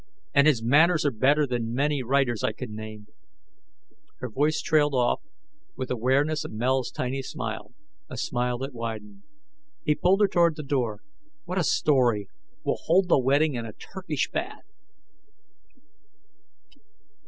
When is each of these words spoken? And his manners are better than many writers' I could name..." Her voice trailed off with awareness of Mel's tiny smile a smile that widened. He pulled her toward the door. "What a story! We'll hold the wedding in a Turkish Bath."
And 0.33 0.47
his 0.47 0.63
manners 0.63 1.05
are 1.05 1.11
better 1.11 1.45
than 1.45 1.75
many 1.75 2.01
writers' 2.01 2.43
I 2.43 2.53
could 2.53 2.71
name..." 2.71 3.05
Her 4.19 4.29
voice 4.29 4.59
trailed 4.59 4.95
off 4.95 5.21
with 5.77 5.91
awareness 5.91 6.43
of 6.43 6.51
Mel's 6.53 6.89
tiny 6.89 7.21
smile 7.21 7.73
a 8.09 8.17
smile 8.17 8.57
that 8.57 8.73
widened. 8.73 9.21
He 9.83 9.93
pulled 9.93 10.21
her 10.21 10.27
toward 10.27 10.55
the 10.55 10.63
door. 10.63 11.01
"What 11.45 11.59
a 11.59 11.63
story! 11.63 12.27
We'll 12.63 12.77
hold 12.85 13.09
the 13.09 13.19
wedding 13.19 13.53
in 13.53 13.63
a 13.67 13.73
Turkish 13.73 14.27
Bath." 14.31 14.65